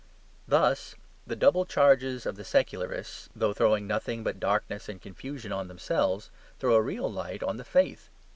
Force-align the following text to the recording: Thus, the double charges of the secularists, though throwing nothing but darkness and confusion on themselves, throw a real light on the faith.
Thus, 0.47 0.95
the 1.27 1.35
double 1.35 1.63
charges 1.63 2.25
of 2.25 2.35
the 2.35 2.43
secularists, 2.43 3.29
though 3.35 3.53
throwing 3.53 3.85
nothing 3.85 4.23
but 4.23 4.39
darkness 4.39 4.89
and 4.89 4.99
confusion 4.99 5.51
on 5.51 5.67
themselves, 5.67 6.31
throw 6.57 6.73
a 6.73 6.81
real 6.81 7.11
light 7.13 7.43
on 7.43 7.57
the 7.57 7.63
faith. 7.63 8.09